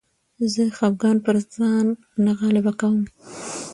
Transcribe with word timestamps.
زه 0.53 0.63
خپګان 0.77 1.17
پر 1.25 1.35
ځان 1.55 1.85
نه 2.23 2.31
غالبه 2.39 2.73
کوم. 2.79 3.01